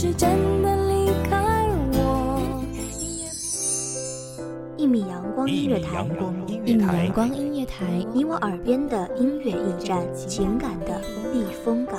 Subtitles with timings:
[0.00, 2.64] 是真的离开我。
[4.76, 6.06] 一米阳光音乐台，
[6.64, 11.98] 一米阳，光音乐台，你我耳边的音乐驿站，情感的避风港。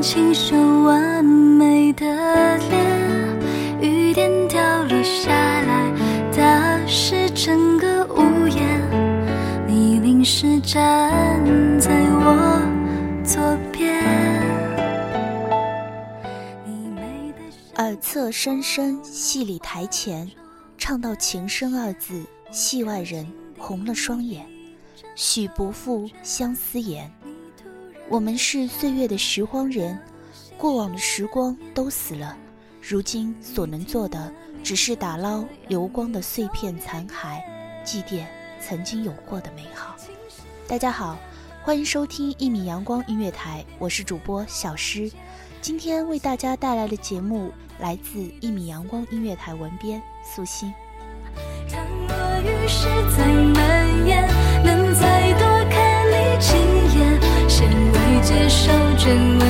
[0.00, 2.06] 一张清秀完美的
[2.70, 3.82] 脸？
[3.82, 5.92] 雨点掉落下来，
[6.34, 8.80] 打湿整个屋檐。
[9.68, 11.38] 你淋湿站
[11.78, 12.62] 在我
[13.22, 14.02] 左边，
[16.64, 20.26] 你美的耳侧深深，戏里台前，
[20.78, 24.46] 唱到情深二字，戏外人红了双眼。
[25.14, 27.12] 许不负相思言，
[28.10, 29.96] 我们是岁月的拾荒人，
[30.58, 32.36] 过往的时光都死了，
[32.82, 34.34] 如今所能做的，
[34.64, 37.40] 只是打捞流光的碎片残骸，
[37.84, 38.26] 祭奠
[38.60, 39.94] 曾经有过的美好。
[40.66, 41.16] 大家好，
[41.62, 45.08] 欢迎收听一米阳光音乐台，我是主播小诗。
[45.62, 50.74] 今天为大家带来的节目来自一米阳光音乐台文编素心。
[51.68, 54.28] 倘若雨势再蔓延，
[59.00, 59.49] 受眷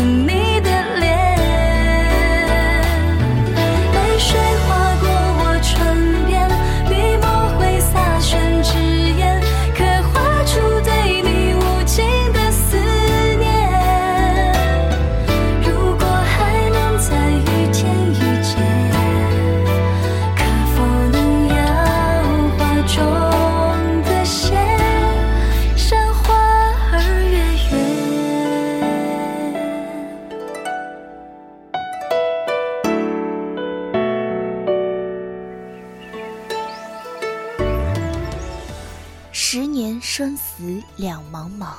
[40.97, 41.75] 两茫茫，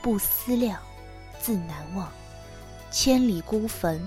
[0.00, 0.78] 不思量，
[1.38, 2.08] 自难忘。
[2.90, 4.06] 千里孤坟，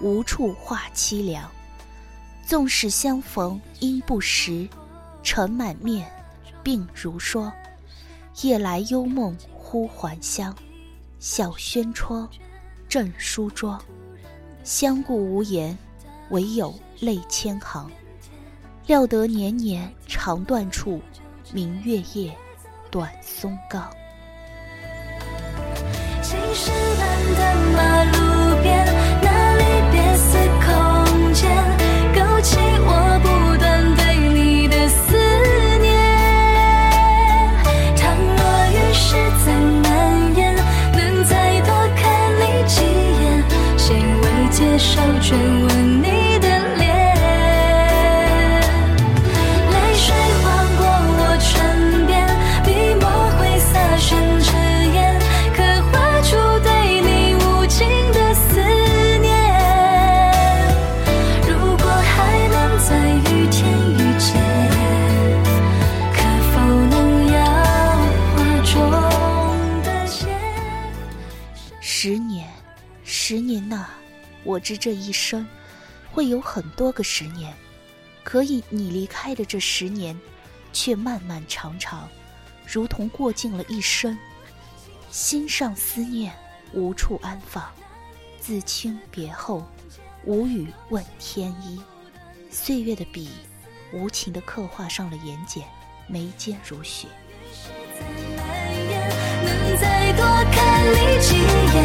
[0.00, 1.50] 无处话凄凉。
[2.44, 4.68] 纵使相逢应不识，
[5.22, 6.10] 尘满面，
[6.64, 7.52] 鬓如霜。
[8.42, 10.54] 夜来幽梦忽还乡，
[11.18, 12.28] 小轩窗，
[12.88, 13.82] 正梳妆。
[14.62, 15.76] 相顾无言，
[16.30, 17.90] 唯有泪千行。
[18.86, 21.00] 料得年年肠断处，
[21.52, 22.36] 明月夜，
[22.96, 23.94] 短松冈。
[26.22, 27.40] 青石板的
[27.76, 28.15] 马路
[74.56, 75.46] 我知这一生
[76.10, 77.54] 会有很多个十年，
[78.24, 80.18] 可以你离开的这十年，
[80.72, 82.08] 却漫漫长长，
[82.66, 84.16] 如同过尽了一生。
[85.10, 86.34] 心上思念
[86.72, 87.70] 无处安放，
[88.40, 89.62] 自清别后，
[90.24, 91.78] 无语问天意。
[92.50, 93.28] 岁月的笔，
[93.92, 95.62] 无情地刻画上了眼睑，
[96.08, 97.08] 眉间如雪。
[99.44, 100.56] 能再多看
[100.92, 101.76] 你几眼，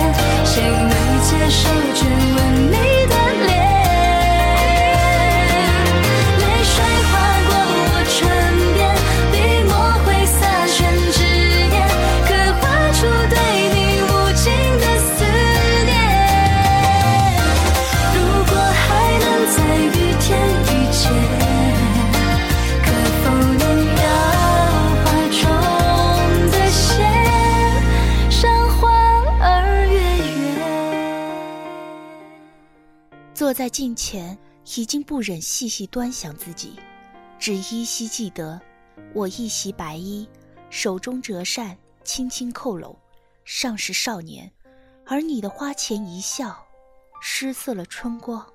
[0.45, 1.59] 谁能接受
[1.95, 1.99] 眷
[2.35, 2.39] 吻
[2.71, 2.75] 你
[3.07, 3.15] 的
[33.51, 34.39] 坐在镜前，
[34.77, 36.79] 已经不忍细细端详自己，
[37.37, 38.57] 只依稀记得
[39.13, 40.25] 我一袭白衣，
[40.69, 42.97] 手中折扇轻轻扣拢，
[43.43, 44.49] 尚是少年；
[45.05, 46.65] 而你的花前一笑，
[47.19, 48.47] 失色了春光，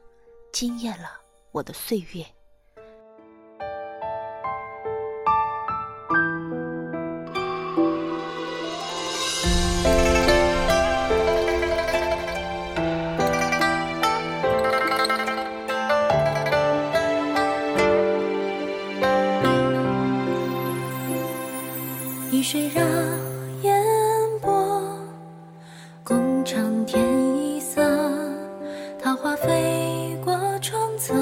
[0.50, 1.20] 惊艳了
[1.52, 2.24] 我的岁月。
[29.46, 31.14] 飞过窗侧，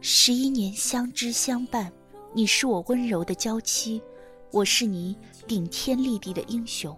[0.00, 1.92] 十一年相知相伴，
[2.32, 4.00] 你是我温柔的娇妻，
[4.52, 5.18] 我是你
[5.48, 6.96] 顶天立地的英雄。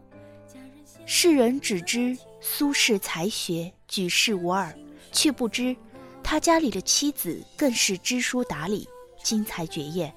[1.06, 4.70] 世人只知苏轼才学举世无二，
[5.10, 5.74] 却不知
[6.22, 8.86] 他家里的妻子更是知书达理、
[9.22, 10.14] 精才绝艳。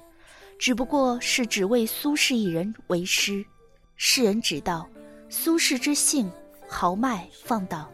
[0.58, 3.42] 只不过是只为苏轼一人为师。
[3.96, 4.86] 世人只道
[5.30, 6.30] 苏轼之性
[6.68, 7.88] 豪迈放荡，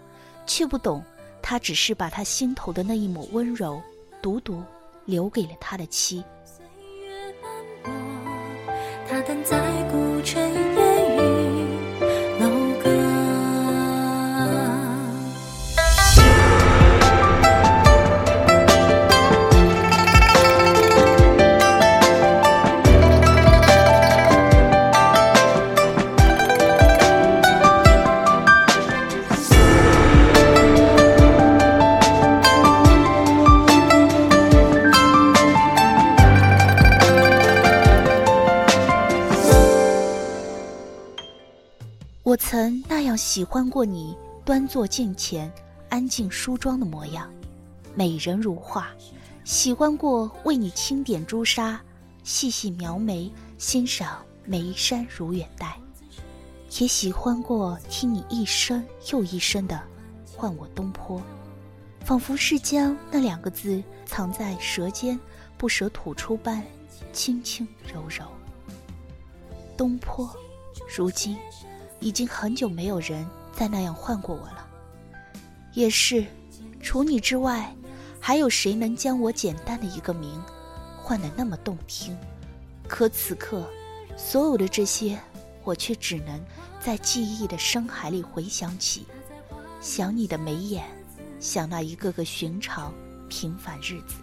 [0.47, 1.03] 却不懂
[1.41, 3.81] 他只是把他心头的那一抹温柔，
[4.21, 4.63] 独独
[5.05, 6.25] 留给了他的妻。
[43.35, 45.53] 喜欢过你，端坐镜前，
[45.89, 47.29] 安静梳妆的模样，
[47.93, 48.85] 美人如画；
[49.43, 51.83] 喜欢过为你轻点朱砂，
[52.23, 53.29] 细细描眉，
[53.59, 55.67] 欣赏眉山如远黛；
[56.79, 59.83] 也喜欢过听你一声又一声的
[60.25, 61.21] 唤我东坡，
[62.05, 65.19] 仿佛是将那两个字藏在舌尖，
[65.59, 66.63] 不舍吐出般，
[67.13, 68.25] 轻轻柔柔。
[69.77, 70.33] 东坡，
[70.97, 71.37] 如今。
[72.05, 74.69] 已经很久没有人再那样唤过我了。
[75.73, 76.27] 也是，
[76.83, 77.75] 除你之外，
[78.21, 80.39] 还有谁能将我简单的一个名，
[80.99, 82.15] 唤得那么动听？
[82.87, 83.67] 可此刻，
[84.19, 85.19] 所有的这些，
[85.63, 86.39] 我却只能
[86.79, 89.07] 在记忆的深海里回想起，
[89.81, 90.85] 想你的眉眼，
[91.41, 92.93] 想那一个个寻常
[93.31, 94.17] 平凡日子。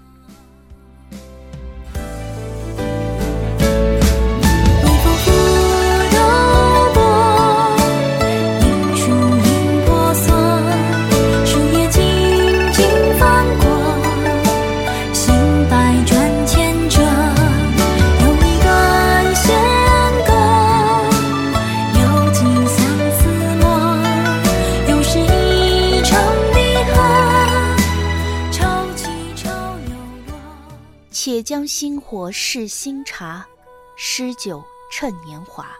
[32.11, 33.47] 火试新茶，
[33.95, 35.71] 诗酒趁年华。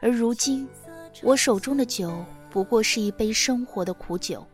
[0.00, 0.68] 而如今，
[1.20, 4.46] 我手中的酒不过是一杯生活的苦酒。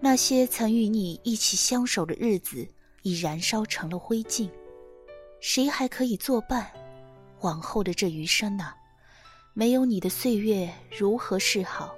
[0.00, 2.66] 那些曾与你一起相守的日子，
[3.02, 4.48] 已燃烧成了灰烬。
[5.40, 6.72] 谁还可以作伴？
[7.42, 8.72] 往后的这余生呢？
[9.52, 11.94] 没有你的岁月如何是好？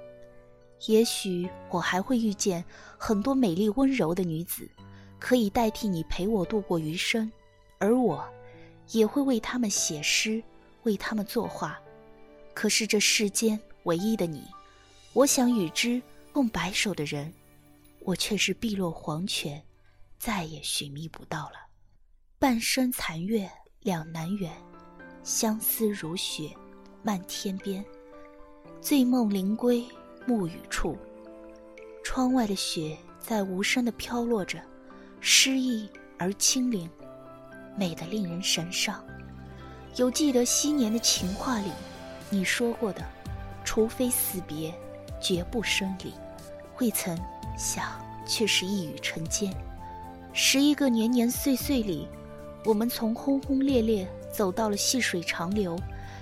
[0.87, 2.61] 也许我还会遇见
[2.97, 4.69] 很多美丽温柔的女子，
[5.17, 7.31] 可以代替你陪我度过余生，
[7.79, 8.27] 而我，
[8.91, 10.43] 也会为他们写诗，
[10.83, 11.79] 为他们作画。
[12.53, 14.43] 可是这世间唯一的你，
[15.13, 17.31] 我想与之共白首的人，
[17.99, 19.63] 我却是碧落黄泉，
[20.17, 21.67] 再也寻觅不到了。
[22.39, 23.49] 半生残月，
[23.81, 24.51] 两难远，
[25.23, 26.49] 相思如雪，
[27.03, 27.83] 漫天边。
[28.81, 29.85] 醉梦临归，
[30.25, 30.97] 暮雨处。
[32.03, 34.61] 窗外的雪在无声的飘落着，
[35.19, 36.89] 诗意而清灵，
[37.77, 39.01] 美得令人神伤。
[39.95, 41.71] 有记得昔年的情话里，
[42.29, 43.01] 你说过的，
[43.63, 44.73] 除非死别，
[45.21, 46.11] 绝不生离。
[46.79, 47.17] 未曾
[47.57, 47.85] 想，
[48.25, 49.53] 却是一语成间。
[50.33, 52.07] 十一个年年岁岁里，
[52.65, 55.75] 我们从轰轰烈烈走到了细水长流，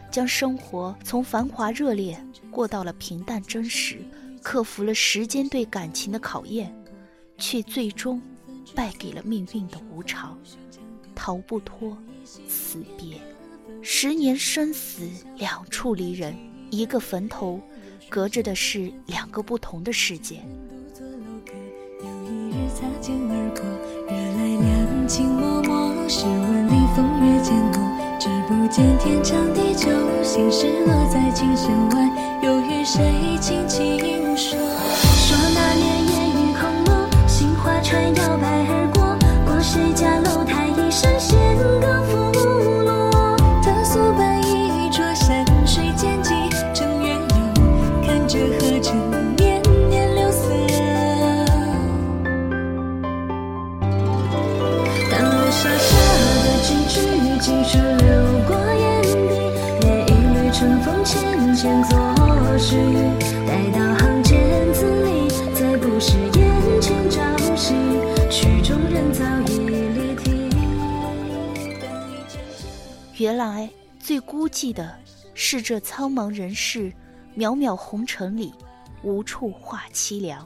[0.10, 2.18] 将生活从繁华热烈
[2.50, 4.00] 过到了平淡真实，
[4.42, 6.74] 克服了时间对感情的考验，
[7.38, 8.22] 却最终
[8.74, 10.40] 败给了命运的无常，
[11.16, 11.98] 逃不脱
[12.48, 13.18] 死别。
[13.82, 15.08] 十年生死
[15.38, 16.36] 两处离人，
[16.70, 17.60] 一个坟头，
[18.10, 20.42] 隔着的是两个不同的世界。
[22.74, 23.64] 擦肩而过，
[24.10, 27.80] 热来两情脉脉，试问里风月渐浓，
[28.20, 29.88] 只不见天长地久，
[30.22, 31.96] 心事落在琴弦外，
[32.44, 34.60] 又与谁轻轻说？
[34.60, 38.65] 说那年烟雨空蒙，杏花船摇摆
[73.18, 74.98] 原来最孤寂的
[75.34, 76.92] 是这苍茫人世，
[77.36, 78.54] 渺渺红尘里，
[79.04, 80.46] 无处话凄凉；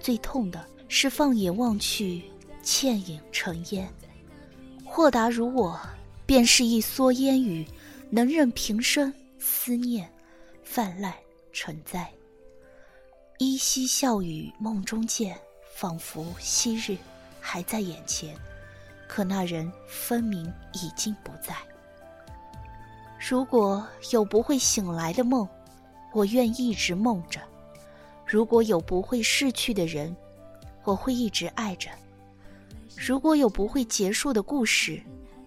[0.00, 2.24] 最痛的是放眼望去，
[2.62, 3.88] 倩影成烟。
[4.84, 5.78] 豁达如我，
[6.26, 7.64] 便是一蓑烟雨，
[8.10, 10.10] 能任平生思念
[10.64, 11.14] 泛滥
[11.52, 12.10] 成灾。
[13.38, 15.38] 依稀笑语梦中见，
[15.76, 16.96] 仿佛昔日
[17.40, 18.34] 还在眼前。
[19.06, 21.56] 可那人分明已经不在。
[23.28, 25.46] 如果有不会醒来的梦，
[26.14, 27.40] 我愿一直梦着；
[28.24, 30.16] 如果有不会逝去的人，
[30.82, 31.90] 我会一直爱着；
[32.96, 35.02] 如果有不会结束的故事，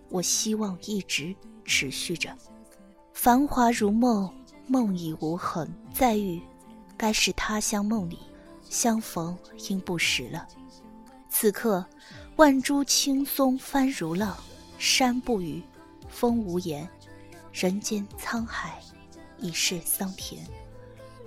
[0.09, 1.35] 我希望一直
[1.65, 2.29] 持续着。
[3.13, 4.31] 繁华如梦，
[4.67, 6.39] 梦已无痕，再遇，
[6.95, 8.19] 该是他乡梦里，
[8.69, 9.35] 相逢
[9.69, 10.47] 应不识了。
[11.29, 11.83] 此刻。
[12.37, 14.35] 万株青松翻如浪，
[14.77, 15.61] 山不语，
[16.07, 16.87] 风无言，
[17.51, 18.79] 人间沧海
[19.37, 20.41] 已是桑田。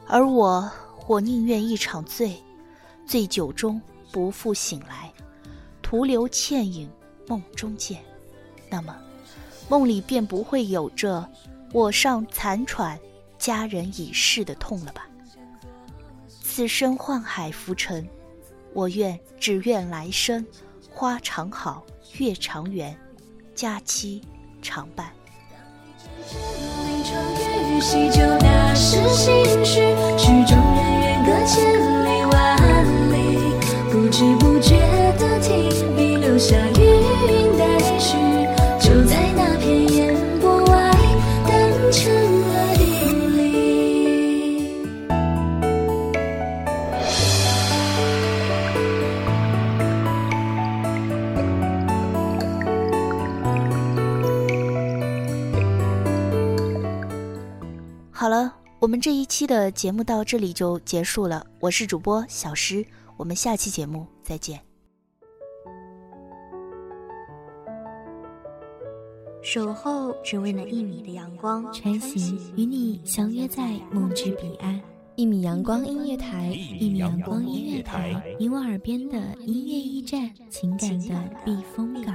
[0.07, 0.71] 而我，
[1.07, 2.43] 我宁愿一场醉，
[3.07, 3.81] 醉酒中
[4.13, 5.13] 不复醒来，
[5.83, 6.91] 徒留倩影
[7.27, 8.03] 梦中见。
[8.71, 8.97] 那么，
[9.69, 11.29] 梦里便不会有着
[11.73, 12.99] 我尚残喘，
[13.39, 15.07] 佳人已逝的痛了吧？
[16.43, 18.09] 此生宦海浮沉，
[18.73, 20.47] 我愿只愿来生。
[20.91, 21.85] 花常好，
[22.19, 22.97] 月常圆，
[23.55, 24.23] 佳期
[24.63, 25.13] 常伴。
[27.81, 29.81] 喜酒大是心绪，
[30.17, 31.65] 曲中人远隔千
[32.05, 32.57] 里万
[33.13, 33.55] 里，
[33.93, 34.54] 不知不
[58.85, 61.47] 我们这一期的节目到这里就结束了。
[61.59, 62.85] 我是主播小诗，
[63.17, 64.61] 我们下期节目再见。
[69.43, 74.79] 守候只为那一米的阳光，穿行与你相约在梦之彼岸。
[75.17, 82.15] 一米阳光音乐台，一米阳光音乐台，你我耳边的音乐驿站，情感的避风港。